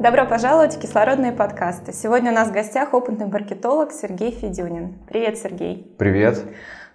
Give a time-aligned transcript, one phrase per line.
[0.00, 1.92] Добро пожаловать в кислородные подкасты.
[1.92, 4.94] Сегодня у нас в гостях опытный маркетолог Сергей Федюнин.
[5.06, 5.94] Привет, Сергей.
[5.98, 6.42] Привет.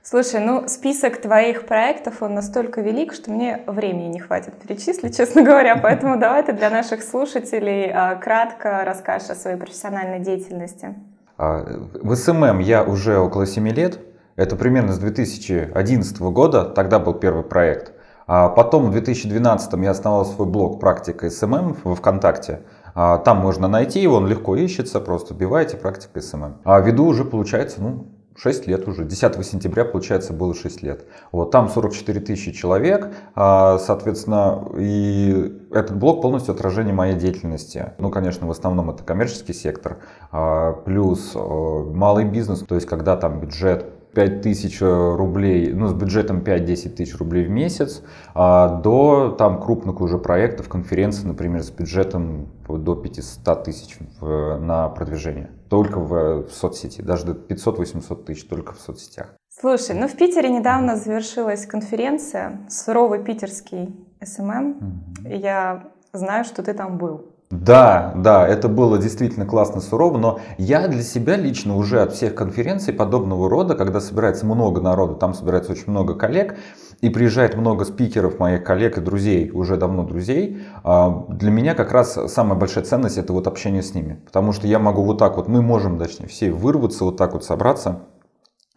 [0.01, 5.43] Слушай, ну список твоих проектов, он настолько велик, что мне времени не хватит перечислить, честно
[5.43, 5.75] говоря.
[5.83, 10.95] Поэтому давай ты для наших слушателей а, кратко расскажешь о своей профессиональной деятельности.
[11.37, 11.63] А,
[12.01, 13.99] в SMM я уже около 7 лет.
[14.35, 17.93] Это примерно с 2011 года, тогда был первый проект.
[18.27, 22.61] А потом в 2012 я основал свой блог «Практика SMM» во ВКонтакте.
[22.95, 26.61] А, там можно найти его, он легко ищется, просто вбиваете практика SMM.
[26.63, 28.07] А веду уже получается, ну,
[28.37, 29.05] 6 лет уже.
[29.05, 31.05] 10 сентября, получается, было 6 лет.
[31.31, 37.93] Вот, там 44 тысячи человек, а, соответственно, и этот блог полностью отражение моей деятельности.
[37.97, 39.97] Ну, конечно, в основном это коммерческий сектор,
[40.31, 43.85] а, плюс э, малый бизнес, то есть когда там бюджет
[44.15, 48.01] 5 тысяч э, рублей, ну, с бюджетом 5-10 тысяч рублей в месяц,
[48.33, 55.51] а, до там крупных уже проектов, конференций, например, с бюджетом до 500 тысяч на продвижение.
[55.69, 59.35] Только в, в соцсети, даже до 500-800 тысяч только в соцсетях.
[59.49, 64.77] Слушай, ну в Питере недавно завершилась конференция «Суровый питерский SMM».
[65.23, 65.37] Mm-hmm.
[65.37, 67.34] Я знаю, что ты там был.
[67.51, 72.33] Да, да, это было действительно классно, сурово, но я для себя лично уже от всех
[72.33, 76.55] конференций подобного рода, когда собирается много народу, там собирается очень много коллег,
[77.01, 81.91] и приезжает много спикеров, моих коллег и друзей, уже давно друзей, а, для меня как
[81.91, 84.19] раз самая большая ценность это вот общение с ними.
[84.25, 87.43] Потому что я могу вот так вот, мы можем, точнее, все вырваться, вот так вот
[87.43, 88.01] собраться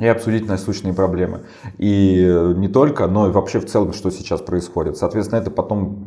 [0.00, 1.40] и обсудить насущные проблемы.
[1.76, 4.96] И не только, но и вообще в целом, что сейчас происходит.
[4.96, 6.06] Соответственно, это потом,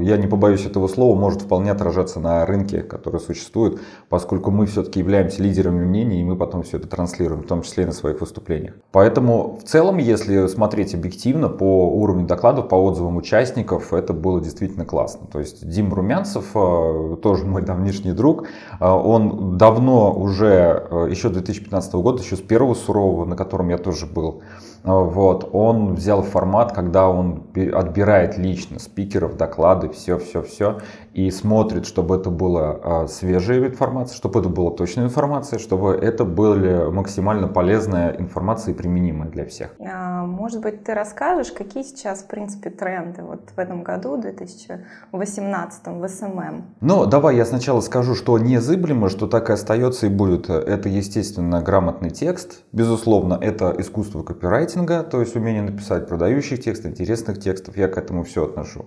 [0.00, 4.64] э, я не побоюсь этого слова, может вполне отражаться на рынке, который существует, поскольку мы
[4.64, 7.92] все-таки являемся лидерами мнений, и мы потом все это транслируем, в том числе и на
[7.92, 8.76] своих выступлениях.
[8.90, 14.86] Поэтому в целом, если смотреть объективно по уровню докладов, по отзывам участников, это было действительно
[14.86, 15.26] классно.
[15.26, 18.44] То есть Дим Румянцев, э, тоже мой давнишний друг,
[18.80, 24.06] э, он давно уже, еще 2015 года, еще с первого сурового на котором я тоже
[24.06, 24.42] был,
[24.86, 27.42] вот, он взял формат, когда он
[27.74, 30.78] отбирает лично спикеров, доклады, все-все-все,
[31.12, 36.90] и смотрит, чтобы это была свежая информация, чтобы это была точная информация, чтобы это была
[36.90, 39.74] максимально полезная информация и применимая для всех.
[39.80, 45.86] А, может быть, ты расскажешь, какие сейчас, в принципе, тренды вот в этом году, 2018
[45.86, 46.64] в SMM?
[46.80, 50.48] Ну, давай я сначала скажу, что незыблемо, что так и остается и будет.
[50.48, 56.90] Это, естественно, грамотный текст, безусловно, это искусство копирайтинга, маркетинга, то есть умение написать продающих текстов,
[56.90, 58.86] интересных текстов, я к этому все отношу.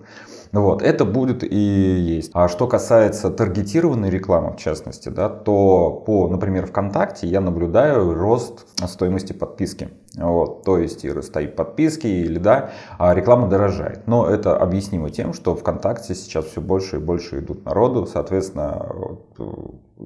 [0.52, 2.30] Вот, это будет и есть.
[2.34, 8.66] А что касается таргетированной рекламы, в частности, да, то по, например, ВКонтакте я наблюдаю рост
[8.86, 9.90] стоимости подписки.
[10.16, 14.06] Вот, то есть и стоит подписки или да, а реклама дорожает.
[14.06, 18.88] Но это объяснимо тем, что ВКонтакте сейчас все больше и больше идут народу, соответственно,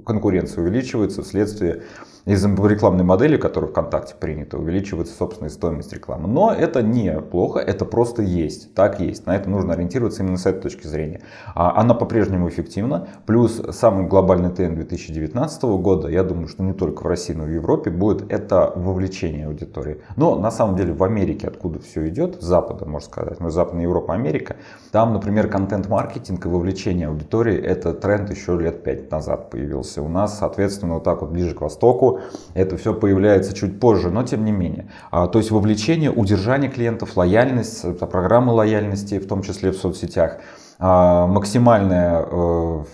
[0.05, 1.83] конкуренция увеличивается вследствие
[2.27, 6.27] из-за рекламной модели, которая ВКонтакте принята, увеличивается собственная стоимость рекламы.
[6.27, 9.27] Но это не плохо, это просто есть, так есть.
[9.27, 11.21] На это нужно ориентироваться именно с этой точки зрения.
[11.55, 13.09] А она по-прежнему эффективна.
[13.27, 17.49] Плюс самый глобальный тренд 2019 года, я думаю, что не только в России, но и
[17.49, 20.01] в Европе, будет это вовлечение аудитории.
[20.17, 23.83] Но на самом деле в Америке, откуда все идет, с Запада, можно сказать, мы Западная
[23.83, 24.57] Европа, Америка,
[24.93, 30.01] там, например, контент-маркетинг и вовлечение аудитории, это тренд еще лет пять назад появился.
[30.01, 32.14] У нас, соответственно, вот так вот ближе к Востоку,
[32.55, 34.91] это все появляется чуть позже, но тем не менее.
[35.11, 40.39] А, то есть вовлечение, удержание клиентов, лояльность, программы лояльности, в том числе в соцсетях,
[40.79, 42.85] а, максимальная э,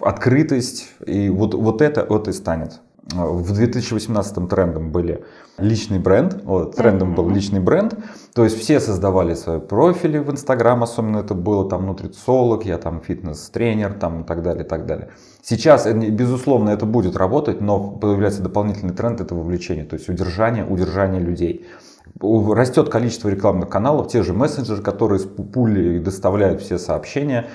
[0.00, 5.24] открытость, и вот, вот это вот и станет в 2018 трендом были
[5.58, 7.96] личный бренд, вот, трендом был личный бренд,
[8.34, 13.00] то есть все создавали свои профили в Инстаграм, особенно это было там нутрициолог, я там
[13.00, 15.10] фитнес-тренер там и так далее, и так далее.
[15.42, 20.64] Сейчас, э, безусловно, это будет работать, но появляется дополнительный тренд, это вовлечение, то есть удержание,
[20.64, 21.66] удержание людей.
[22.20, 27.46] Растет количество рекламных каналов, те же мессенджеры, которые с пули доставляют все сообщения,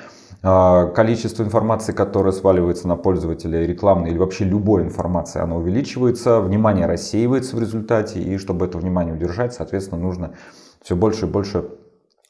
[0.45, 7.55] количество информации, которая сваливается на пользователя, рекламной или вообще любой информации, она увеличивается, внимание рассеивается
[7.55, 10.33] в результате, и чтобы это внимание удержать, соответственно, нужно
[10.81, 11.65] все больше и больше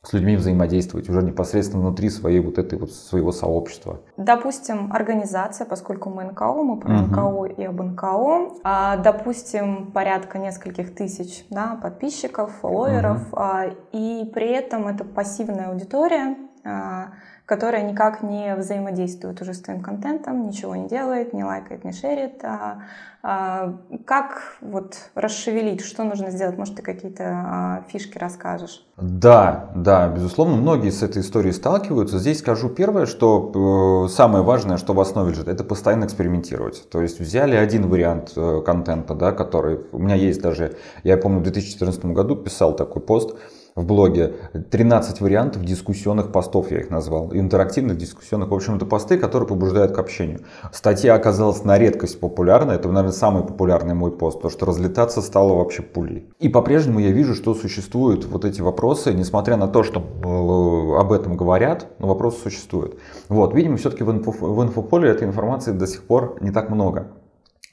[0.05, 4.01] с людьми взаимодействовать уже непосредственно внутри своей вот этой вот своего сообщества.
[4.17, 7.05] Допустим, организация, поскольку мы НКО, мы про угу.
[7.07, 13.41] НКО и об НКО, а, допустим, порядка нескольких тысяч да, подписчиков, фолловеров, угу.
[13.41, 17.13] а, и при этом это пассивная аудитория, а,
[17.45, 22.43] которая никак не взаимодействует уже с твоим контентом, ничего не делает, не лайкает, не шерит.
[22.43, 22.81] А,
[23.21, 26.57] а, как вот расшевелить, что нужно сделать?
[26.57, 28.83] Может, ты какие-то а, фишки расскажешь?
[28.97, 32.17] Да, да, безусловно, многие с этой историей сталкиваются.
[32.17, 36.89] Здесь скажу первое, что э, самое важное, что в основе лежит, это постоянно экспериментировать.
[36.89, 41.39] То есть взяли один вариант э, контента, да, который у меня есть даже, я помню,
[41.39, 43.35] в 2014 году писал такой пост,
[43.75, 44.33] в блоге
[44.71, 49.91] 13 вариантов дискуссионных постов, я их назвал, интерактивных дискуссионных, в общем, это посты, которые побуждают
[49.91, 50.39] к общению.
[50.71, 55.55] Статья оказалась на редкость популярна, это, наверное, самый популярный мой пост, потому что разлетаться стало
[55.55, 56.29] вообще пулей.
[56.39, 61.11] И по-прежнему я вижу, что существуют вот эти вопросы, несмотря на то, что э, об
[61.11, 62.97] этом говорят, но вопросы существуют.
[63.27, 67.07] Вот, видимо, все-таки в, инфо, в инфополе этой информации до сих пор не так много.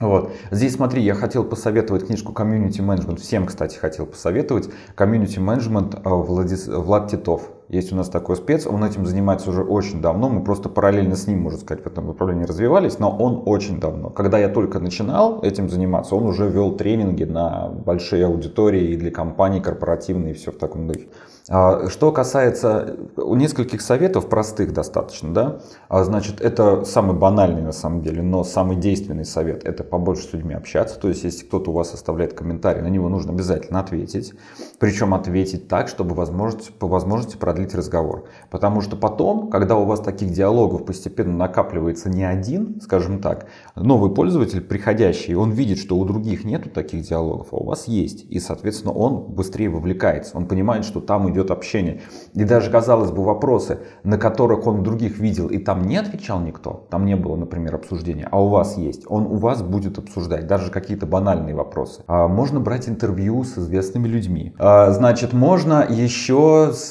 [0.02, 0.32] Вот.
[0.50, 3.20] Здесь смотри, я хотел посоветовать книжку Community Management.
[3.20, 4.69] Всем, кстати, хотел посоветовать.
[4.96, 6.66] Community Management э, Владис...
[6.66, 7.50] Влад Титов.
[7.72, 10.28] Есть у нас такой спец, он этим занимается уже очень давно.
[10.28, 14.10] Мы просто параллельно с ним, можно сказать, в этом направлении развивались, но он очень давно.
[14.10, 19.10] Когда я только начинал этим заниматься, он уже вел тренинги на большие аудитории и для
[19.10, 21.08] компаний корпоративные и все в таком духе.
[21.48, 28.02] А, что касается нескольких советов, простых достаточно, да, а, значит, это самый банальный на самом
[28.02, 31.00] деле, но самый действенный совет– это побольше с людьми общаться.
[31.00, 34.34] То есть, если кто-то у вас оставляет комментарий, на него нужно обязательно ответить.
[34.78, 38.25] Причем ответить так, чтобы возможность, по возможности продлить разговор.
[38.50, 44.11] Потому что потом, когда у вас таких диалогов постепенно накапливается не один, скажем так, новый
[44.14, 48.25] пользователь, приходящий, он видит, что у других нету таких диалогов, а у вас есть.
[48.31, 50.37] И, соответственно, он быстрее вовлекается.
[50.37, 52.00] Он понимает, что там идет общение.
[52.35, 56.87] И даже, казалось бы, вопросы, на которых он других видел, и там не отвечал никто,
[56.91, 60.70] там не было, например, обсуждения, а у вас есть, он у вас будет обсуждать, даже
[60.70, 62.03] какие-то банальные вопросы.
[62.06, 64.55] А можно брать интервью с известными людьми.
[64.59, 66.91] А, значит, можно еще с,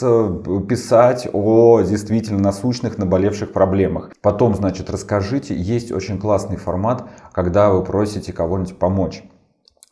[0.61, 4.11] писать о действительно насущных, наболевших проблемах.
[4.21, 9.23] Потом, значит, расскажите, есть очень классный формат, когда вы просите кого-нибудь помочь.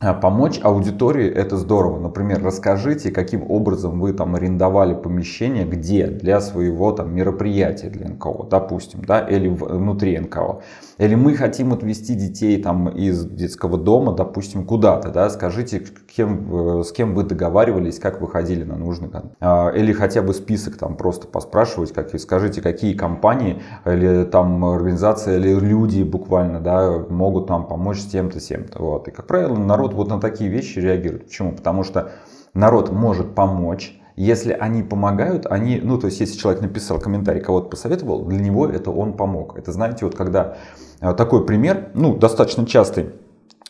[0.01, 1.99] А, помочь аудитории это здорово.
[1.99, 8.47] Например, расскажите, каким образом вы там арендовали помещение, где для своего там мероприятия для НКО,
[8.49, 10.61] допустим, да, или внутри НКО.
[10.99, 15.83] Или мы хотим отвезти детей там из детского дома, допустим, куда-то, да, скажите,
[16.15, 19.09] кем, э, с кем вы договаривались, как вы ходили на нужный.
[19.41, 25.37] А, или хотя бы список там просто поспрашивать, как, скажите, какие компании или там организации
[25.37, 28.81] или люди буквально, да, могут нам помочь с тем-то, тем-то.
[28.81, 29.09] Вот.
[29.09, 31.25] И, как правило, народ народ вот на такие вещи реагирует.
[31.25, 31.53] Почему?
[31.53, 32.11] Потому что
[32.53, 37.69] народ может помочь, если они помогают, они, ну, то есть, если человек написал комментарий, кого-то
[37.69, 39.57] посоветовал, для него это он помог.
[39.57, 40.57] Это, знаете, вот когда
[40.99, 43.11] э, такой пример, ну, достаточно частый,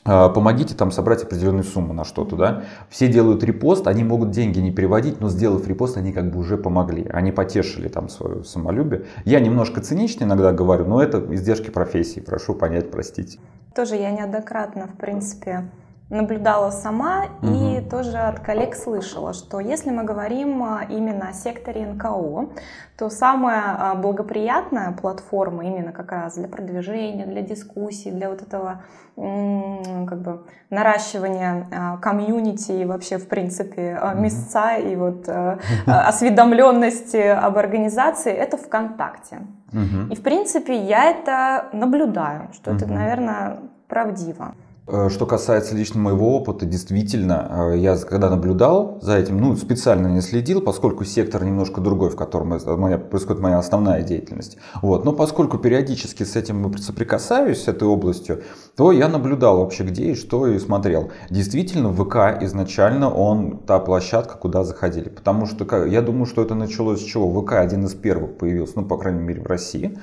[0.06, 2.64] э, помогите там собрать определенную сумму на что-то, да.
[2.90, 6.58] Все делают репост, они могут деньги не переводить, но сделав репост, они как бы уже
[6.58, 9.04] помогли, они потешили там свое самолюбие.
[9.26, 13.38] Я немножко цинично иногда говорю, но это издержки профессии, прошу понять, простите.
[13.76, 15.70] Тоже я неоднократно, в принципе,
[16.10, 17.54] наблюдала сама угу.
[17.54, 22.50] и тоже от коллег слышала, что если мы говорим а, именно о секторе НКО,
[22.98, 28.84] то самая а, благоприятная платформа именно как раз для продвижения, для дискуссий, для вот этого
[29.16, 35.30] как бы наращивания а, комьюнити и вообще в принципе места и вот
[35.86, 39.42] осведомленности об организации это ВКонтакте.
[39.74, 40.14] Угу.
[40.14, 42.78] И в принципе я это наблюдаю, что угу.
[42.78, 44.56] это, наверное, правдиво.
[44.92, 50.08] Э, что касается лично моего опыта, действительно, э, я когда наблюдал за этим, ну, специально
[50.08, 54.58] не следил, поскольку сектор немножко другой, в котором моя, происходит моя основная деятельность.
[54.82, 55.06] Вот.
[55.06, 58.42] Но поскольку периодически с этим соприкасаюсь, с этой областью,
[58.76, 61.12] то я наблюдал вообще где и что и смотрел.
[61.30, 65.10] Действительно, ВК изначально он та площадка, куда заходили.
[65.10, 67.42] Потому что я думаю, что это началось с чего?
[67.42, 70.00] ВК один из первых появился, ну, по крайней мере, в России.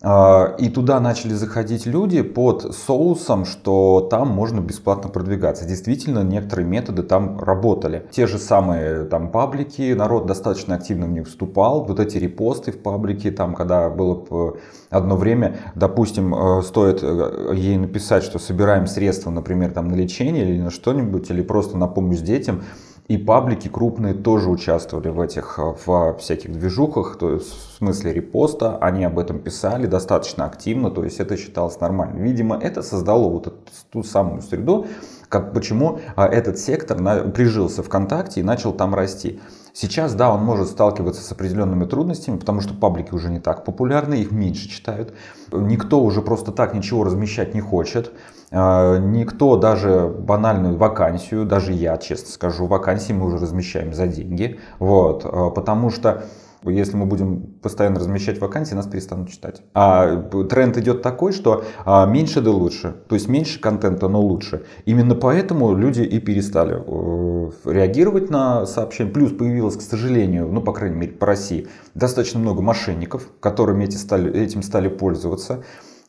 [0.00, 5.66] А, и туда начали заходить люди под соусом, что там можно бесплатно продвигаться.
[5.66, 8.06] Действительно, некоторые методы там работали.
[8.12, 11.84] Те же самые там паблики, народ достаточно активно в них вступал.
[11.84, 14.56] Вот эти репосты в паблике, там, когда было
[14.90, 20.48] одно время, допустим, э, стоит э, ей написать, что собираем средства, например, там на лечение
[20.48, 22.62] или на что-нибудь, или просто на помощь детям,
[23.08, 28.12] и паблики крупные тоже участвовали в этих, э, в всяких движухах, то есть в смысле
[28.12, 32.18] репоста, они об этом писали достаточно активно, то есть это считалось нормально.
[32.18, 33.56] Видимо, это создало вот эту,
[33.90, 34.86] ту самую среду,
[35.30, 39.40] как, почему а, этот сектор на, прижился ВКонтакте и начал там расти.
[39.72, 44.14] Сейчас, да, он может сталкиваться с определенными трудностями, потому что паблики уже не так популярны,
[44.14, 45.14] их меньше читают.
[45.52, 48.12] Никто уже просто так ничего размещать не хочет.
[48.50, 54.58] А, никто даже банальную вакансию, даже я, честно скажу, вакансии мы уже размещаем за деньги.
[54.78, 56.24] Вот, а, потому что
[56.64, 59.62] если мы будем постоянно размещать вакансии, нас перестанут читать.
[59.74, 62.96] А тренд идет такой, что а, меньше да лучше.
[63.08, 64.64] То есть меньше контента, но лучше.
[64.84, 69.10] Именно поэтому люди и перестали э, реагировать на сообщения.
[69.10, 73.96] Плюс появилось, к сожалению, ну, по крайней мере, по России, достаточно много мошенников, которыми эти
[73.96, 75.62] стали, этим стали пользоваться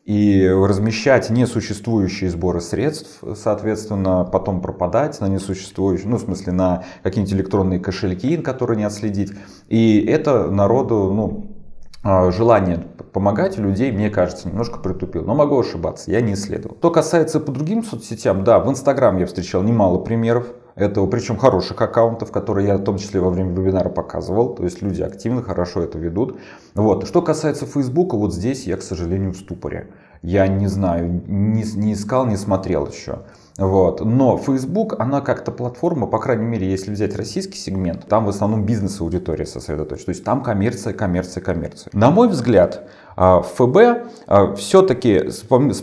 [0.06, 7.34] и размещать несуществующие сборы средств, соответственно, потом пропадать на несуществующие, ну, в смысле, на какие-нибудь
[7.36, 9.34] электронные кошельки, которые не отследить.
[9.68, 11.56] И это народу, ну,
[12.02, 12.78] а, желание
[13.12, 15.24] помогать людей, мне кажется, немножко притупил.
[15.26, 16.78] Но могу ошибаться, я не исследовал.
[16.78, 20.48] Что касается по другим соцсетям, да, в Инстаграм я встречал немало примеров
[20.80, 24.56] этого, причем хороших аккаунтов, которые я в том числе во время вебинара показывал.
[24.56, 26.40] То есть люди активно, хорошо это ведут.
[26.76, 27.08] Вот.
[27.08, 29.88] Что касается Фейсбука, вот здесь я, к сожалению, в ступоре.
[30.22, 33.20] Я не знаю, не, не искал, не смотрел еще.
[33.60, 34.04] Вот.
[34.04, 38.66] Но Facebook, она как-то платформа, по крайней мере, если взять российский сегмент, там в основном
[38.66, 40.06] бизнес-аудитория сосредоточена.
[40.06, 41.92] То есть там коммерция, коммерция, коммерция.
[41.94, 42.88] На мой взгляд,
[43.22, 43.78] а, ФБ
[44.28, 45.42] а, все-таки с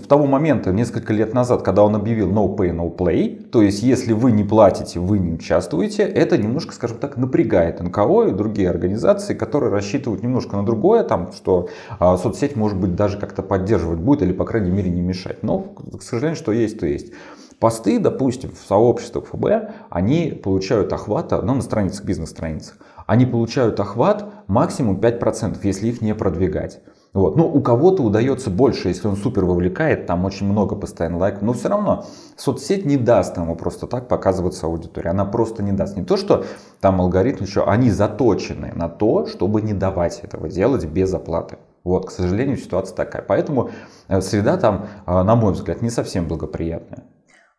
[0.09, 4.15] того момента, несколько лет назад, когда он объявил no pay, no play, то есть если
[4.15, 9.35] вы не платите, вы не участвуете, это немножко, скажем так, напрягает НКО и другие организации,
[9.35, 11.69] которые рассчитывают немножко на другое, там, что
[11.99, 15.43] а, соцсеть может быть даже как-то поддерживать будет или, по крайней мере, не мешать.
[15.43, 17.13] Но, к сожалению, что есть, то есть.
[17.59, 24.27] Посты, допустим, в сообществах ФБ, они получают охват, ну, на страницах, бизнес-страницах, они получают охват
[24.47, 26.81] максимум 5%, если их не продвигать.
[27.17, 27.35] Вот.
[27.39, 31.55] Ну, у кого-то удается больше, если он супер вовлекает, там очень много постоянно лайков, но
[31.55, 32.05] все равно
[32.37, 35.09] соцсеть не даст ему просто так показываться аудитории.
[35.09, 35.97] Она просто не даст.
[35.97, 36.45] Не то, что
[36.83, 41.57] там алгоритм еще, они заточены на то, чтобы не давать этого делать без оплаты.
[41.85, 43.23] Вот, к сожалению, ситуация такая.
[43.23, 43.71] Поэтому
[44.09, 47.05] э, среда там, э, на мой взгляд, не совсем благоприятная.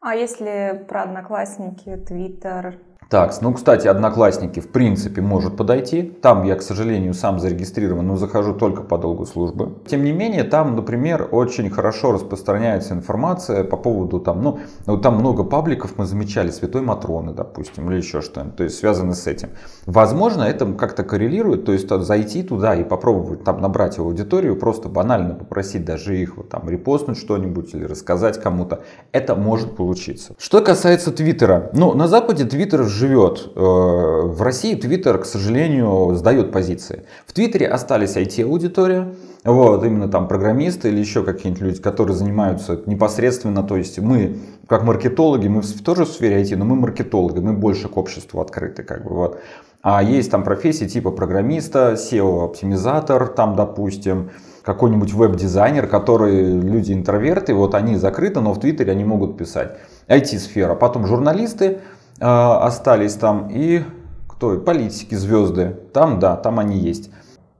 [0.09, 2.77] А если про одноклассники, твиттер,
[3.09, 6.03] так, ну, кстати, Одноклассники в принципе может подойти.
[6.03, 9.75] Там я, к сожалению, сам зарегистрирован, но захожу только по долгу службы.
[9.87, 15.43] Тем не менее, там, например, очень хорошо распространяется информация по поводу там, ну, там много
[15.43, 19.49] пабликов мы замечали, Святой Матроны, допустим, или еще что-нибудь, то есть связано с этим.
[19.85, 25.33] Возможно, это как-то коррелирует, то есть зайти туда и попробовать там набрать аудиторию, просто банально
[25.33, 28.83] попросить даже их вот там репостнуть что-нибудь или рассказать кому-то.
[29.11, 30.35] Это может получиться.
[30.37, 33.51] Что касается Твиттера, ну, на Западе Твиттер живет.
[33.55, 37.03] Э, в России Твиттер, к сожалению, сдает позиции.
[37.25, 39.13] В Твиттере остались IT-аудитория,
[39.43, 44.83] вот, именно там программисты или еще какие-нибудь люди, которые занимаются непосредственно, то есть мы, как
[44.83, 49.03] маркетологи, мы тоже в сфере IT, но мы маркетологи, мы больше к обществу открыты, как
[49.03, 49.39] бы, вот.
[49.81, 54.31] А есть там профессии типа программиста, SEO-оптимизатор, там, допустим,
[54.63, 59.77] какой-нибудь веб-дизайнер, которые люди интроверты, вот они закрыты, но в Твиттере они могут писать.
[60.09, 60.75] IT-сфера.
[60.75, 61.79] Потом журналисты,
[62.19, 63.83] остались там и
[64.27, 64.57] кто?
[64.59, 65.75] Политики, звезды.
[65.93, 67.09] Там, да, там они есть.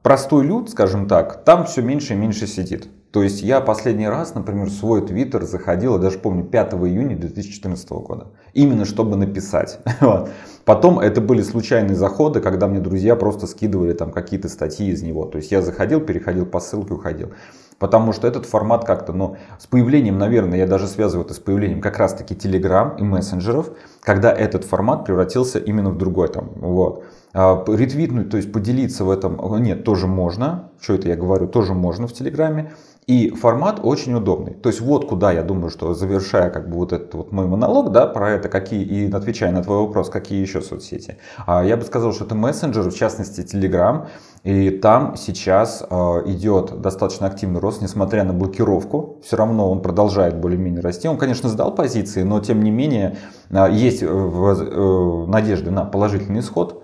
[0.04, 2.88] Простой люд, скажем так, там все меньше и меньше сидит.
[3.12, 7.90] То есть я последний раз, например, свой твиттер заходил, я даже помню, 5 июня 2014
[7.90, 8.28] года.
[8.54, 9.80] Именно чтобы написать.
[10.66, 15.26] Потом это были случайные заходы, когда мне друзья просто скидывали там какие-то статьи из него.
[15.26, 17.32] То есть я заходил, переходил по ссылке, уходил.
[17.80, 21.80] Потому что этот формат как-то, ну, с появлением, наверное, я даже связываю это с появлением
[21.80, 23.70] как раз-таки Telegram и мессенджеров,
[24.02, 27.04] когда этот формат превратился именно в другой там, вот.
[27.34, 31.76] А, ретвитнуть, то есть поделиться в этом, нет, тоже можно, что это я говорю, тоже
[31.76, 32.74] можно в Телеграме.
[33.08, 34.54] И формат очень удобный.
[34.54, 37.94] То есть вот куда я думаю, что завершая как бы вот этот вот мой монолог,
[37.94, 41.18] да, про это, какие, и отвечая на твой вопрос, какие еще соцсети.
[41.46, 44.08] А, я бы сказал, что это мессенджер, в частности Telegram,
[44.44, 49.20] и там сейчас а, идет достаточно активный рост, несмотря на блокировку.
[49.24, 51.08] Все равно он продолжает более-менее расти.
[51.08, 53.16] Он, конечно, сдал позиции, но тем не менее
[53.50, 56.84] а, есть э, э, надежды на положительный исход.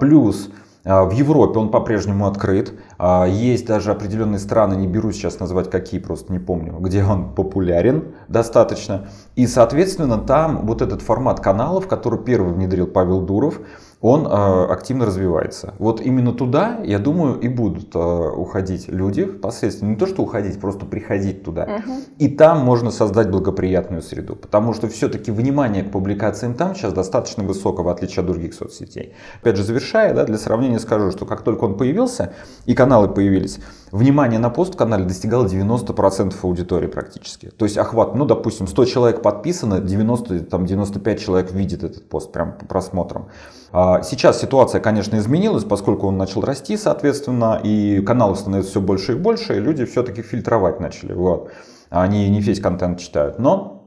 [0.00, 0.48] Плюс
[0.88, 2.72] в Европе он по-прежнему открыт.
[2.96, 7.34] А, есть даже определенные страны, не беру сейчас назвать какие, просто не помню, где он
[7.34, 9.08] популярен достаточно.
[9.36, 13.60] И, соответственно, там вот этот формат каналов, который первый внедрил Павел Дуров,
[14.00, 15.74] он э, активно развивается.
[15.78, 19.86] Вот именно туда, я думаю, и будут э, уходить люди впоследствии.
[19.86, 21.64] Не то, что уходить, просто приходить туда.
[21.64, 21.94] Угу.
[22.18, 24.36] И там можно создать благоприятную среду.
[24.36, 29.14] Потому что все-таки внимание к публикациям там сейчас достаточно высоко, в отличие от других соцсетей.
[29.40, 32.34] Опять же, завершая, да, для сравнения скажу, что как только он появился,
[32.66, 33.58] и каналы появились,
[33.90, 37.50] внимание на пост в канале достигало 90% аудитории практически.
[37.50, 42.30] То есть охват, ну, допустим, 100 человек подписано, 90, там, 95 человек видит этот пост
[42.30, 43.26] прям по просмотрам.
[43.88, 49.12] А сейчас ситуация, конечно, изменилась, поскольку он начал расти, соответственно, и каналов становится все больше
[49.12, 51.14] и больше, и люди все-таки фильтровать начали.
[51.14, 51.50] Вот.
[51.88, 53.86] Они не весь контент читают, но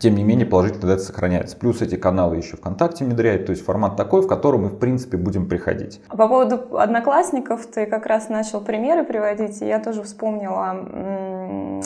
[0.00, 1.56] тем не менее, положительная тенденция сохраняется.
[1.58, 5.18] Плюс эти каналы еще ВКонтакте внедряют, то есть формат такой, в котором мы, в принципе,
[5.18, 6.00] будем приходить.
[6.08, 11.82] По поводу одноклассников, ты как раз начал примеры приводить, и я тоже вспомнила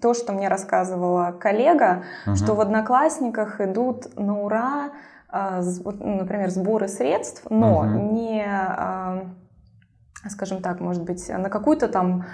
[0.00, 2.36] то, что мне рассказывала коллега, угу.
[2.36, 4.90] что в одноклассниках идут на ура,
[5.32, 8.14] например, сборы средств, но угу.
[8.14, 9.26] не а,
[10.28, 12.24] скажем так, может быть, на какую-то там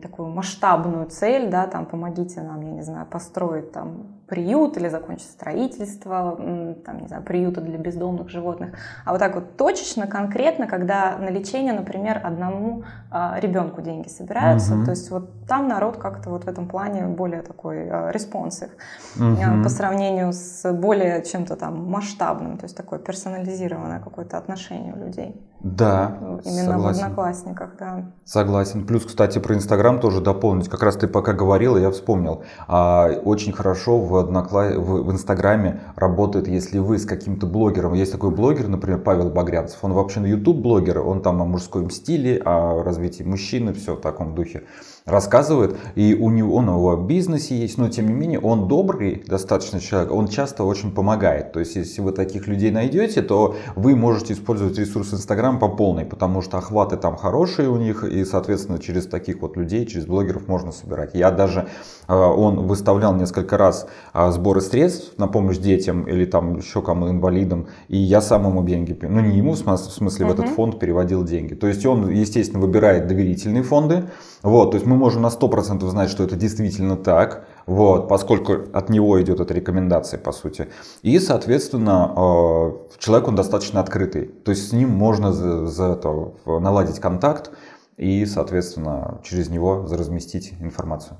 [0.00, 5.28] такую масштабную цель, да, там помогите нам, я не знаю, построить там приют или закончить
[5.28, 6.38] строительство,
[6.86, 8.70] там, не знаю, приюта для бездомных животных,
[9.04, 14.74] а вот так вот точечно, конкретно, когда на лечение, например, одному а, ребенку деньги собираются,
[14.74, 14.84] угу.
[14.86, 18.70] то есть вот там народ как-то вот в этом плане более такой а, responsive
[19.16, 19.62] угу.
[19.62, 25.46] по сравнению с более чем-то там масштабным, то есть такое персонализированное какое-то отношение у людей.
[25.62, 27.00] Да, Именно согласен.
[27.00, 28.12] в одноклассниках, да.
[28.24, 28.84] Согласен.
[28.84, 30.68] Плюс, кстати, про Инстаграм тоже дополнить.
[30.68, 32.42] Как раз ты пока говорила, я вспомнил.
[32.66, 37.94] А, очень хорошо в, в, в Инстаграме работает, если вы с каким-то блогером.
[37.94, 39.78] Есть такой блогер, например, Павел Багрянцев.
[39.82, 41.00] Он вообще на YouTube блогер.
[41.00, 44.64] Он там о мужском стиле, о развитии мужчины, все в таком духе
[45.04, 49.22] рассказывает, и у него, он его в бизнесе есть, но тем не менее он добрый
[49.26, 51.52] достаточно человек, он часто очень помогает.
[51.52, 56.04] То есть, если вы таких людей найдете, то вы можете использовать ресурс Инстаграм по полной,
[56.04, 60.46] потому что охваты там хорошие у них, и, соответственно, через таких вот людей, через блогеров
[60.46, 61.10] можно собирать.
[61.14, 61.66] Я даже,
[62.08, 67.10] э, он выставлял несколько раз э, сборы средств на помощь детям или там еще кому
[67.10, 71.24] инвалидам, и я сам ему деньги, ну не ему, в смысле, в этот фонд переводил
[71.24, 71.54] деньги.
[71.54, 74.04] То есть он, естественно, выбирает доверительные фонды,
[74.42, 78.88] вот, то есть мы можем на 100% знать, что это действительно так, вот, поскольку от
[78.88, 80.68] него идет эта рекомендация, по сути.
[81.02, 84.26] И, соответственно, э, человек, он достаточно открытый.
[84.26, 87.50] То есть с ним можно за, за это наладить контакт
[87.96, 91.18] и, соответственно, через него разместить информацию.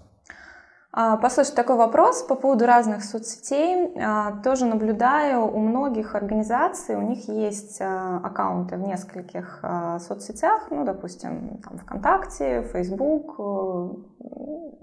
[0.94, 3.92] А, послушай, такой вопрос по поводу разных соцсетей.
[3.96, 9.64] А, тоже наблюдаю у многих организаций, у них есть а, аккаунты в нескольких
[10.00, 13.38] соцсетях, ну, допустим, там ВКонтакте, Facebook,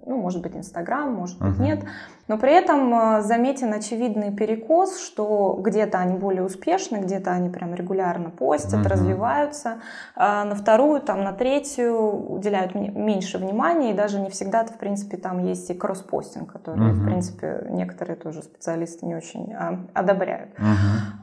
[0.09, 1.63] ну, может быть, Инстаграм, может быть, uh-huh.
[1.63, 1.83] нет.
[2.27, 7.75] Но при этом э, заметен очевидный перекос, что где-то они более успешны, где-то они прям
[7.75, 8.87] регулярно постят, uh-huh.
[8.87, 9.81] развиваются.
[10.15, 15.17] А на вторую, там, на третью уделяют меньше внимания, и даже не всегда, в принципе,
[15.17, 16.93] там есть и кросспостинг, который, uh-huh.
[16.93, 20.51] в принципе, некоторые тоже специалисты не очень а, одобряют.
[20.57, 20.73] Uh-huh.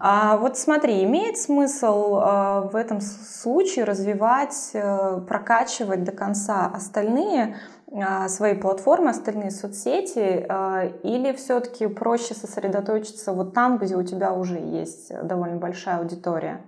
[0.00, 7.56] А вот смотри, имеет смысл а, в этом случае развивать, а, прокачивать до конца остальные
[7.92, 14.32] а, свои платформы, остальные соцсети, а, или все-таки проще сосредоточиться вот там, где у тебя
[14.32, 16.60] уже есть довольно большая аудитория?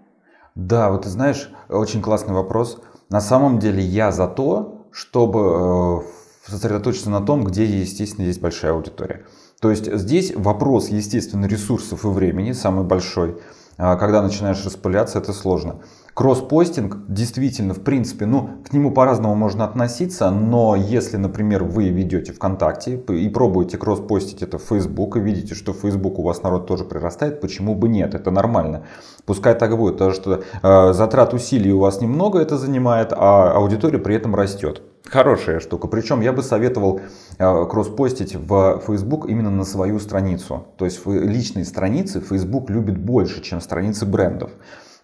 [0.54, 2.80] Да, вот ты знаешь, очень классный вопрос.
[3.10, 8.72] На самом деле я за то, чтобы э, сосредоточиться на том, где, естественно, есть большая
[8.72, 9.24] аудитория.
[9.60, 13.40] То есть здесь вопрос, естественно, ресурсов и времени самый большой.
[13.76, 15.80] А, когда начинаешь распыляться, это сложно.
[16.18, 22.32] Кросс-постинг действительно, в принципе, ну, к нему по-разному можно относиться, но если, например, вы ведете
[22.32, 26.66] ВКонтакте и пробуете кросс-постить это в Facebook и видите, что в Facebook у вас народ
[26.66, 28.16] тоже прирастает, почему бы нет?
[28.16, 28.82] Это нормально.
[29.26, 34.00] Пускай так будет, потому что э, затрат усилий у вас немного это занимает, а аудитория
[34.00, 34.82] при этом растет.
[35.04, 35.86] Хорошая штука.
[35.86, 37.00] Причем я бы советовал
[37.38, 40.66] э, кросс-постить в Facebook именно на свою страницу.
[40.78, 44.50] То есть личные страницы Facebook любит больше, чем страницы брендов.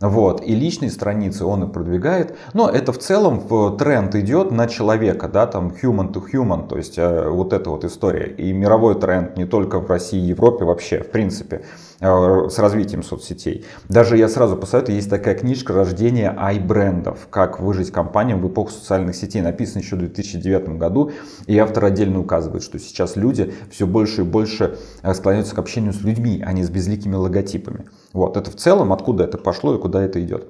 [0.00, 0.42] Вот.
[0.44, 2.36] И личные страницы он и продвигает.
[2.52, 6.98] Но это в целом тренд идет на человека, да, там human to human, то есть
[6.98, 8.26] э, вот эта вот история.
[8.26, 11.64] И мировой тренд не только в России Европе вообще, в принципе,
[12.00, 13.64] с развитием соцсетей.
[13.88, 17.28] Даже я сразу посоветую, есть такая книжка «Рождение ай-брендов.
[17.30, 19.42] Как выжить компаниям в эпоху социальных сетей».
[19.42, 21.12] Написана еще в 2009 году.
[21.46, 25.92] И автор отдельно указывает, что сейчас люди все больше и больше э, склоняются к общению
[25.92, 27.86] с людьми, а не с безликими логотипами.
[28.12, 30.48] Вот, это в целом, откуда это пошло и куда это идет.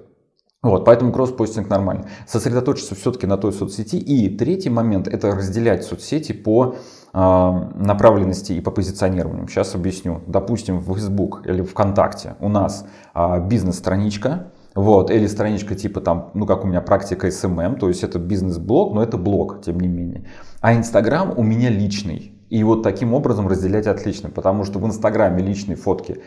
[0.64, 2.08] Вот, поэтому кросс-постинг нормально.
[2.26, 3.96] Сосредоточиться все-таки на той соцсети.
[3.96, 6.78] И третий момент– это разделять соцсети по э,
[7.14, 9.46] направленности и по позиционированию.
[9.46, 10.22] Сейчас объясню.
[10.26, 16.44] Допустим, в Facebook или ВКонтакте у нас э, бизнес-страничка, вот, или страничка типа там, ну
[16.46, 20.24] как у меня практика SMM, то есть это бизнес-блог, но это блог, тем не менее.
[20.60, 22.33] А Инстаграм у меня личный.
[22.54, 26.18] И вот таким образом разделять отлично, потому что в Инстаграме личные фотки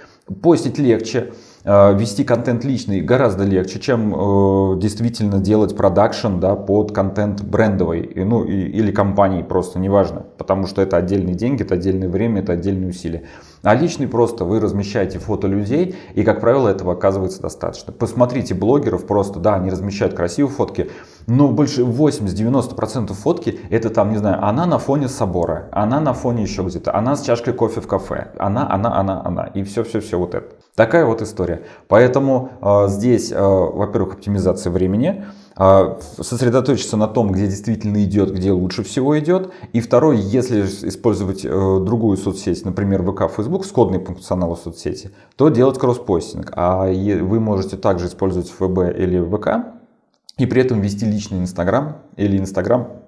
[0.41, 1.31] постить легче,
[1.63, 8.11] э, вести контент личный гораздо легче, чем э, действительно делать продакшн да, под контент брендовый
[8.13, 12.89] ну, или компании просто, неважно, потому что это отдельные деньги, это отдельное время, это отдельные
[12.89, 13.23] усилия.
[13.63, 17.93] А личный просто вы размещаете фото людей, и, как правило, этого оказывается достаточно.
[17.93, 20.89] Посмотрите блогеров просто, да, они размещают красивые фотки,
[21.27, 26.43] но больше 80-90% фотки это там, не знаю, она на фоне собора, она на фоне
[26.43, 30.33] еще где-то, она с чашкой кофе в кафе, она, она, она, она, и все-все-все вот
[30.33, 30.55] это.
[30.75, 31.63] Такая вот история.
[31.87, 35.25] Поэтому э, здесь, э, во-первых, оптимизация времени,
[35.57, 39.51] э, сосредоточиться на том, где действительно идет, где лучше всего идет.
[39.73, 45.49] И второй, если использовать э, другую соцсеть, например, ВК, Facebook, с кодной функционалом соцсети, то
[45.49, 46.53] делать кросспостинг.
[46.55, 49.76] А вы можете также использовать ФБ или ВК,
[50.37, 53.03] и при этом вести личный Инстаграм или Инстаграм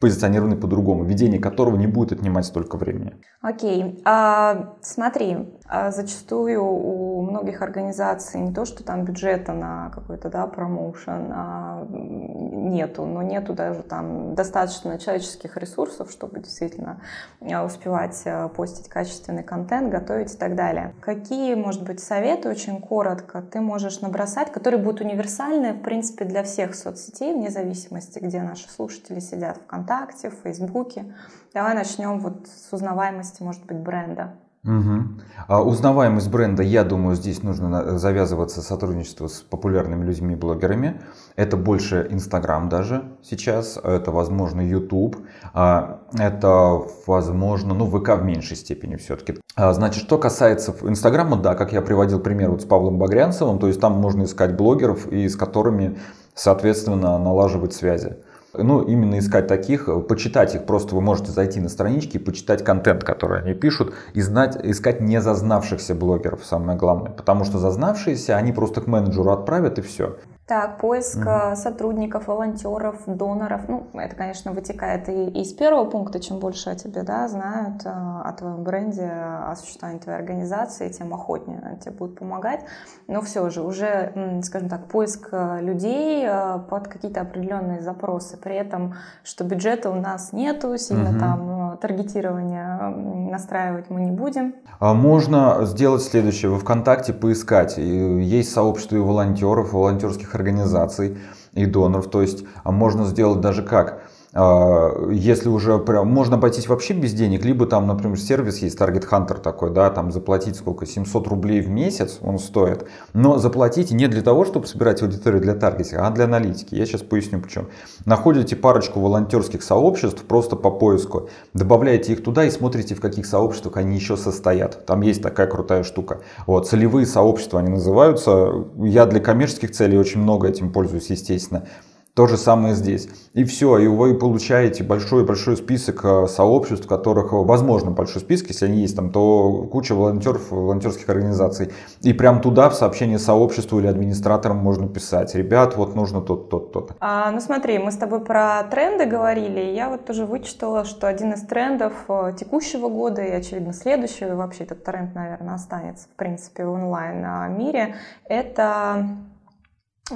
[0.00, 3.14] позиционированный по-другому, ведение которого не будет отнимать столько времени.
[3.40, 4.02] Окей.
[4.04, 10.46] А, смотри, а зачастую у многих организаций не то, что там бюджета на какой-то да,
[10.46, 17.00] промоушен а нету, но нету даже там достаточно человеческих ресурсов, чтобы действительно
[17.40, 20.94] а, успевать а, постить качественный контент, готовить и так далее.
[21.00, 26.42] Какие, может быть, советы очень коротко ты можешь набросать, которые будут универсальны, в принципе, для
[26.42, 31.14] всех соцсетей, вне зависимости, где наши слушатели сидят, ВКонтакте, в Фейсбуке.
[31.54, 34.34] Давай начнем вот с узнаваемости, может быть, бренда.
[34.64, 35.02] Угу.
[35.46, 41.02] А узнаваемость бренда, я думаю, здесь нужно завязываться сотрудничество с популярными людьми, блогерами.
[41.36, 45.18] Это больше Инстаграм даже сейчас, это, возможно, YouTube,
[45.52, 49.38] а, это, возможно, ну, ВК в меньшей степени все-таки.
[49.54, 53.66] А, значит, что касается Инстаграма, да, как я приводил пример вот с Павлом Багрянцевым, то
[53.66, 55.98] есть там можно искать блогеров, и с которыми,
[56.34, 58.16] соответственно, налаживать связи.
[58.56, 62.64] Ну, именно искать таких, э, почитать их, просто вы можете зайти на странички и почитать
[62.64, 67.10] контент, который они пишут, и знать, искать не зазнавшихся блогеров, самое главное.
[67.10, 70.16] Потому что зазнавшиеся, они просто к менеджеру отправят и все.
[70.46, 71.56] Так, поиск угу.
[71.56, 73.62] сотрудников, волонтеров, доноров.
[73.66, 77.88] Ну, это, конечно, вытекает и из первого пункта, чем больше о тебе да, знают, э,
[77.88, 82.60] о твоем бренде, о существовании твоей организации, тем охотнее тебе будут помогать.
[83.06, 86.28] Но все же уже, скажем так, поиск э, людей
[86.68, 88.36] под какие-то определенные запросы.
[88.36, 91.18] При этом, что бюджета у нас нету, сильно угу.
[91.20, 94.54] там таргетирование настраивать мы не будем.
[94.78, 96.50] А можно сделать следующее.
[96.50, 97.76] Во ВКонтакте поискать.
[97.78, 101.18] Есть сообщество и волонтеров, волонтерских организаций
[101.52, 102.10] и доноров.
[102.10, 104.02] То есть а можно сделать даже как?
[104.34, 109.08] А, если уже прям можно обойтись вообще без денег, либо там, например, сервис есть Target
[109.08, 114.08] Hunter такой, да, там заплатить сколько, 700 рублей в месяц он стоит, но заплатите не
[114.08, 116.74] для того, чтобы собирать аудиторию для таргетинга, а для аналитики.
[116.74, 117.66] Я сейчас поясню почему.
[118.06, 123.76] Находите парочку волонтерских сообществ просто по поиску, добавляете их туда и смотрите, в каких сообществах
[123.76, 124.84] они еще состоят.
[124.84, 126.20] Там есть такая крутая штука.
[126.46, 128.64] Вот, целевые сообщества они называются.
[128.78, 131.66] Я для коммерческих целей очень много этим пользуюсь, естественно.
[132.14, 133.08] То же самое здесь.
[133.32, 138.66] И все, и вы получаете большой-большой список э, сообществ, которых, э, возможно, большой список, если
[138.66, 141.72] они есть там, то куча волонтеров, волонтерских организаций.
[142.02, 145.34] И прям туда в сообщение сообществу или администраторам можно писать.
[145.34, 146.92] Ребят, вот нужно тот, тот, тот.
[147.00, 149.74] А, ну смотри, мы с тобой про тренды говорили.
[149.74, 154.34] Я вот тоже вычитала, что один из трендов э, текущего года и, очевидно, следующего, и
[154.36, 157.96] вообще этот тренд, наверное, останется, в принципе, в онлайн-мире,
[158.28, 159.08] это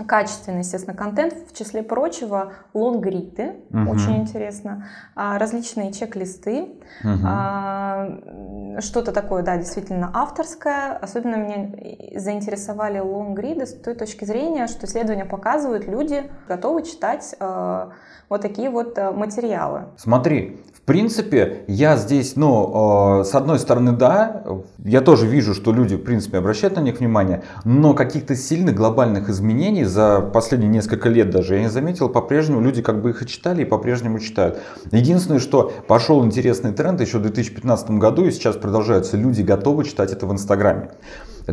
[0.07, 3.91] качественный, естественно, контент, в числе прочего лонгриды, угу.
[3.91, 8.81] очень интересно, а, различные чек-листы, угу.
[8.83, 10.93] что-то такое, да, действительно авторское.
[10.99, 17.93] Особенно меня заинтересовали лонгриды с той точки зрения, что исследования показывают, люди готовы читать а,
[18.29, 19.87] вот такие вот материалы.
[19.97, 24.43] Смотри, принципе, я здесь, ну, э, с одной стороны, да,
[24.83, 29.29] я тоже вижу, что люди, в принципе, обращают на них внимание, но каких-то сильных глобальных
[29.29, 33.27] изменений за последние несколько лет даже я не заметил, по-прежнему люди как бы их и
[33.27, 34.61] читали, и по-прежнему читают.
[34.91, 40.13] Единственное, что пошел интересный тренд еще в 2015 году, и сейчас продолжаются, люди готовы читать
[40.13, 40.89] это в Инстаграме.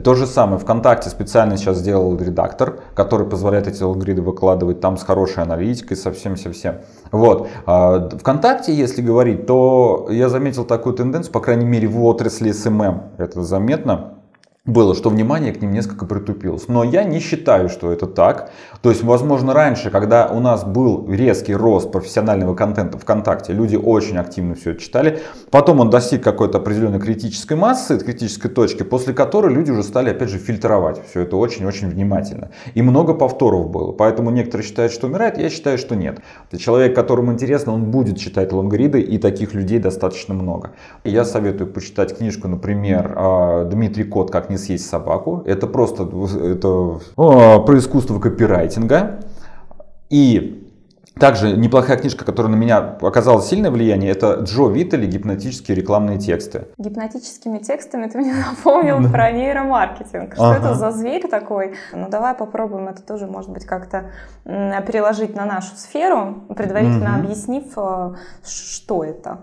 [0.04, 5.04] То же самое, ВКонтакте специально сейчас сделал редактор, который позволяет эти лонгриды выкладывать там с
[5.04, 6.76] хорошей аналитикой, со всем-всем-всем.
[7.12, 7.48] Вот.
[7.66, 13.04] А ВКонтакте, если говорить, то я заметил такую тенденцию, по крайней мере в отрасли SMM,
[13.18, 14.15] это заметно.
[14.66, 16.68] Было, что внимание к ним несколько притупилось.
[16.68, 18.52] Но я не считаю, что это так.
[18.82, 24.18] То есть, возможно, раньше, когда у нас был резкий рост профессионального контента ВКонтакте, люди очень
[24.18, 25.20] активно все это читали.
[25.52, 30.30] Потом он достиг какой-то определенной критической массы, критической точки, после которой люди уже стали, опять
[30.30, 32.50] же, фильтровать все это очень-очень внимательно.
[32.74, 33.92] И много повторов было.
[33.92, 36.22] Поэтому некоторые считают, что умирает, я считаю, что нет.
[36.58, 40.72] Человек, которому интересно, он будет читать лонгриды, и таких людей достаточно много.
[41.04, 45.44] Я советую почитать книжку, например, а, Дмитрий Кот «Как не съесть собаку».
[45.46, 49.20] Это просто это, о, про искусство копирайтинга.
[50.10, 50.66] И
[51.20, 56.68] также неплохая книжка, которая на меня оказала сильное влияние, это Джо Виттели «Гипнотические рекламные тексты».
[56.78, 60.34] Гипнотическими текстами ты мне напомнил про нейромаркетинг.
[60.34, 60.58] Что ага.
[60.58, 61.76] это за зверь такой?
[61.94, 64.12] Ну давай попробуем это тоже, может быть, как-то
[64.44, 67.26] переложить на нашу сферу, предварительно угу.
[67.26, 68.14] объяснив, э,
[68.44, 69.40] что это.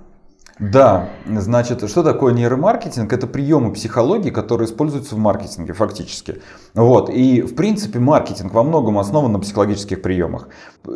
[0.70, 3.12] Да, значит, что такое нейромаркетинг?
[3.12, 6.40] Это приемы психологии, которые используются в маркетинге фактически.
[6.74, 7.10] Вот.
[7.10, 10.46] И в принципе маркетинг во многом основан на психологических приемах.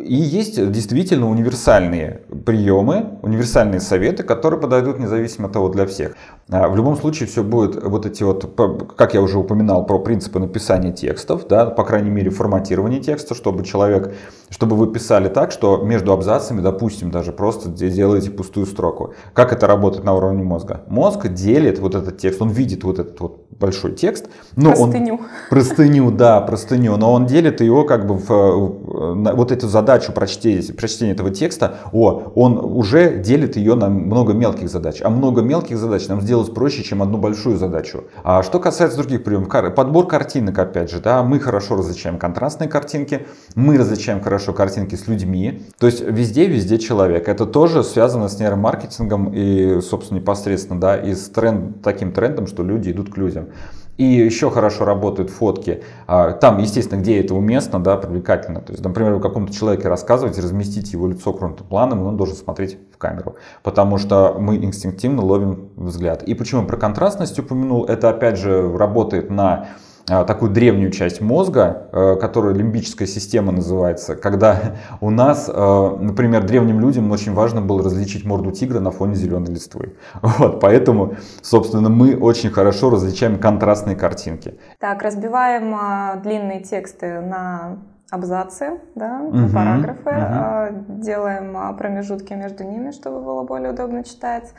[0.01, 6.15] И есть действительно универсальные приемы, универсальные советы, которые подойдут независимо от того для всех.
[6.49, 8.49] А в любом случае все будет вот эти вот,
[8.95, 13.65] как я уже упоминал про принципы написания текстов, да, по крайней мере форматирование текста, чтобы
[13.65, 14.15] человек,
[14.49, 19.13] чтобы вы писали так, что между абзацами, допустим, даже просто делаете пустую строку.
[19.33, 20.81] Как это работает на уровне мозга?
[20.87, 24.29] Мозг делит вот этот текст, он видит вот этот вот большой текст.
[24.55, 25.13] Но простыню.
[25.15, 30.13] Он, простыню, да, простыню, но он делит его как бы в, в вот эту задачу
[30.13, 35.01] прочтения, прочтения этого текста, о, он уже делит ее на много мелких задач.
[35.03, 38.03] А много мелких задач нам сделать проще, чем одну большую задачу.
[38.23, 43.25] А что касается других приемов, подбор картинок, опять же, да, мы хорошо различаем контрастные картинки,
[43.55, 47.27] мы различаем хорошо картинки с людьми, то есть везде-везде человек.
[47.27, 52.63] Это тоже связано с нейромаркетингом и, собственно, непосредственно, да, и с тренд, таким трендом, что
[52.63, 53.49] люди идут к людям.
[53.97, 55.83] И еще хорошо работают фотки.
[56.07, 58.61] А, там, естественно, где это уместно, да, привлекательно.
[58.61, 62.79] То есть, например, вы какому-то человеке рассказываете, разместите его лицо крупным планом, он должен смотреть
[62.91, 63.35] в камеру.
[63.61, 66.23] Потому что мы инстинктивно ловим взгляд.
[66.23, 67.85] И почему про контрастность упомянул?
[67.85, 69.69] Это, опять же, работает на
[70.07, 76.79] такую древнюю часть мозга, э, которая лимбическая система называется, когда у нас, э, например, древним
[76.79, 79.95] людям очень важно было различить морду тигра на фоне зеленой листвы.
[80.37, 84.57] Вот, поэтому, собственно, мы очень хорошо различаем контрастные картинки.
[84.79, 91.01] Так, разбиваем а, длинные тексты на абзацы, да, угу, параграфы, угу.
[91.01, 94.53] делаем промежутки между ними, чтобы было более удобно читать,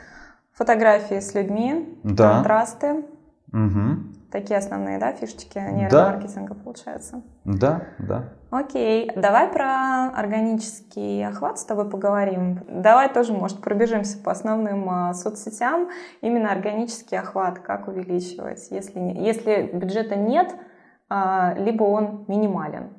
[0.53, 2.35] фотографии с людьми, да.
[2.35, 3.03] контрасты.
[3.51, 4.18] Угу.
[4.31, 6.63] Такие основные, да, фишечки нейромаркетинга да.
[6.63, 7.21] получается?
[7.45, 8.29] Да, да.
[8.51, 12.59] Окей, давай про органический охват с тобой поговорим.
[12.67, 15.89] Давай тоже, может, пробежимся по основным а, соцсетям.
[16.21, 20.68] Именно органический охват, как увеличивать, если, если бюджета нет, а,
[21.09, 22.89] либо он минимален.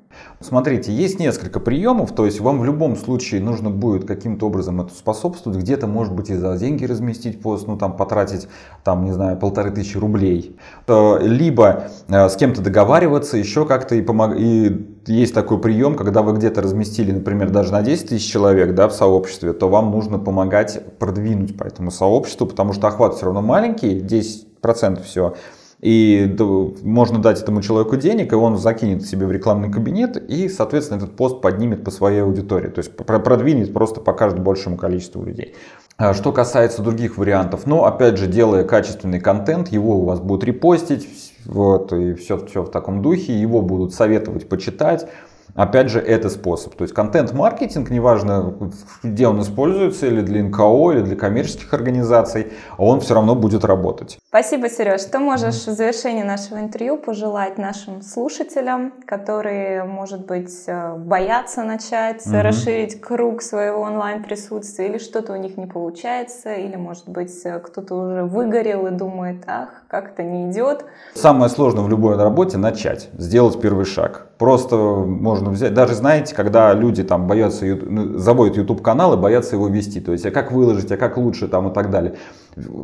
[0.41, 4.93] Смотрите, есть несколько приемов, то есть вам в любом случае нужно будет каким-то образом это
[4.93, 8.49] способствовать, где-то может быть и за деньги разместить пост, ну там потратить,
[8.83, 10.57] там не знаю, полторы тысячи рублей,
[10.89, 14.35] либо э, с кем-то договариваться, еще как-то и, помог...
[14.37, 18.89] и есть такой прием, когда вы где-то разместили, например, даже на 10 тысяч человек да,
[18.89, 23.43] в сообществе, то вам нужно помогать продвинуть по этому сообществу, потому что охват все равно
[23.43, 25.37] маленький, 10% всего,
[25.81, 26.37] и
[26.83, 31.17] можно дать этому человеку денег, и он закинет себе в рекламный кабинет, и, соответственно, этот
[31.17, 35.55] пост поднимет по своей аудитории, то есть продвинет просто покажет большему количеству людей.
[35.97, 40.45] А что касается других вариантов, ну, опять же, делая качественный контент, его у вас будут
[40.45, 41.09] репостить,
[41.47, 45.09] вот, и все, все в таком духе, его будут советовать почитать,
[45.55, 46.75] Опять же, это способ.
[46.75, 48.55] То есть контент-маркетинг, неважно,
[49.03, 54.19] где он используется, или для НКО, или для коммерческих организаций, он все равно будет работать.
[54.29, 55.01] Спасибо, Сереж.
[55.03, 62.25] Что можешь в завершении нашего интервью пожелать нашим слушателям, которые, может быть, э, боятся начать
[62.27, 62.37] угу.
[62.41, 67.95] расширить круг своего онлайн-присутствия, или что-то у них не получается, или, может быть, э, кто-то
[67.95, 70.85] уже выгорел и думает, ах, как это не идет.
[71.15, 74.30] Самое сложное в любой работе начать, сделать первый шаг.
[74.41, 79.57] Просто можно взять, даже знаете, когда люди там боятся, ну, заводят YouTube канал и боятся
[79.57, 82.15] его вести, то есть, а как выложить, а как лучше там и так далее.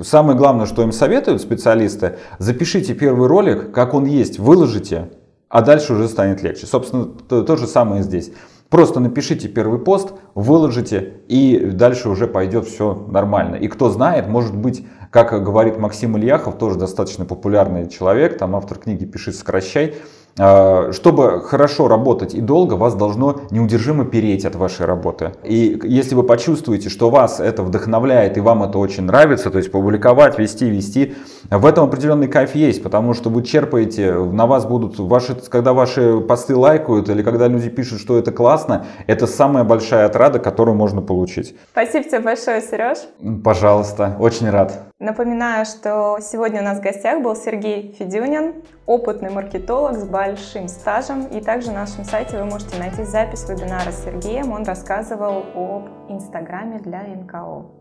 [0.03, 5.09] Самое главное, что им советуют специалисты, запишите первый ролик, как он есть, выложите,
[5.49, 6.67] а дальше уже станет легче.
[6.67, 8.33] Собственно, то, то же самое здесь.
[8.69, 13.55] Просто напишите первый пост, выложите, и дальше уже пойдет все нормально.
[13.55, 18.77] И кто знает, может быть, как говорит Максим Ильяхов, тоже достаточно популярный человек, там автор
[18.77, 19.95] книги «Пиши, сокращай»,
[20.37, 25.33] чтобы хорошо работать и долго, вас должно неудержимо переть от вашей работы.
[25.43, 29.73] И если вы почувствуете, что вас это вдохновляет и вам это очень нравится, то есть
[29.73, 31.15] публиковать, вести, вести,
[31.51, 36.21] в этом определенный кайф есть, потому что вы черпаете, на вас будут ваши, когда ваши
[36.21, 41.01] посты лайкают или когда люди пишут, что это классно, это самая большая отрада, которую можно
[41.01, 41.57] получить.
[41.73, 42.99] Спасибо тебе большое, Сереж.
[43.43, 44.83] Пожалуйста, очень рад.
[44.99, 51.27] Напоминаю, что сегодня у нас в гостях был Сергей Федюнин, опытный маркетолог с большим стажем.
[51.27, 54.53] И также на нашем сайте вы можете найти запись вебинара с Сергеем.
[54.53, 57.76] Он рассказывал об Инстаграме для НКО.